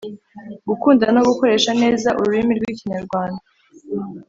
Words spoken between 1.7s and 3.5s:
neza ururimi rw’ikinyarwanda.”